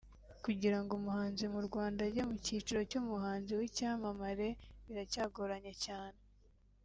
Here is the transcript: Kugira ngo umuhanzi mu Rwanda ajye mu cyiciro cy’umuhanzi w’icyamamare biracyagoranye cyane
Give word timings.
Kugira 0.45 0.77
ngo 0.81 0.91
umuhanzi 0.99 1.43
mu 1.53 1.59
Rwanda 1.67 1.99
ajye 2.07 2.21
mu 2.29 2.35
cyiciro 2.45 2.81
cy’umuhanzi 2.91 3.51
w’icyamamare 3.59 4.47
biracyagoranye 4.85 5.73
cyane 5.85 6.19